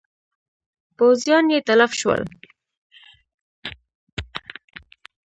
پوځیان 0.97 1.45
یې 1.53 1.59
تلف 1.67 1.91
شول. 1.99 2.21